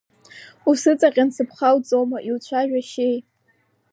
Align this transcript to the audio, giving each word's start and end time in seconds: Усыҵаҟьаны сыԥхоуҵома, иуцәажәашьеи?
Усыҵаҟьаны 0.69 1.33
сыԥхоуҵома, 1.35 2.17
иуцәажәашьеи? 2.27 3.17